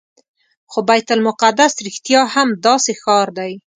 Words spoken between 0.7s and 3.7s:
خو بیت المقدس رښتیا هم داسې ښار دی.